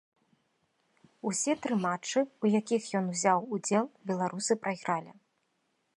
[1.31, 5.11] Усе тры матчы, у якіх ён узяў удзел, беларусы прайгралі.